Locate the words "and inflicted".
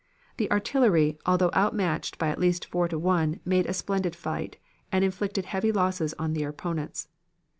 4.91-5.45